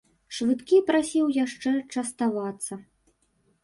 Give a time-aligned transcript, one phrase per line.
[0.37, 2.85] Швыдкі прасіў яшчэ частавацца.